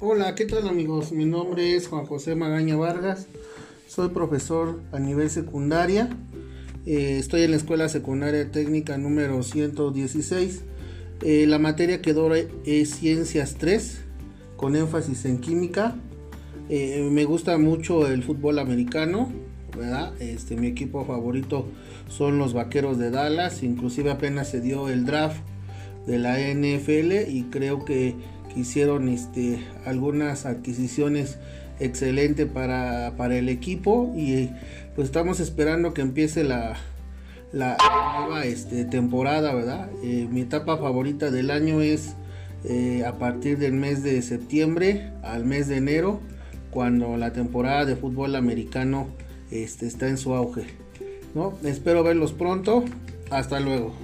[0.00, 1.10] Hola, ¿qué tal amigos?
[1.10, 3.26] Mi nombre es Juan José Magaña Vargas,
[3.88, 6.08] soy profesor a nivel secundaria,
[6.86, 10.62] eh, estoy en la Escuela Secundaria Técnica número 116.
[11.22, 13.98] Eh, la materia que doy es Ciencias 3,
[14.56, 15.96] con énfasis en química.
[16.68, 19.32] Eh, me gusta mucho el fútbol americano,
[19.76, 20.12] ¿verdad?
[20.22, 21.66] Este, mi equipo favorito
[22.08, 25.40] son los Vaqueros de Dallas, inclusive apenas se dio el draft
[26.06, 28.14] de la NFL y creo que
[28.60, 31.38] hicieron este, algunas adquisiciones
[31.80, 34.50] excelentes para, el equipo y
[34.94, 36.76] pues estamos esperando que empiece la,
[37.52, 37.76] la
[38.18, 39.88] nueva este, temporada, ¿verdad?
[40.02, 42.14] Eh, mi etapa favorita del año es
[42.64, 46.20] eh, a partir del mes de septiembre al mes de enero,
[46.70, 49.06] cuando la temporada de fútbol americano
[49.50, 50.66] este, está en su auge.
[51.34, 51.54] ¿no?
[51.64, 52.84] Espero verlos pronto.
[53.30, 53.94] Hasta luego.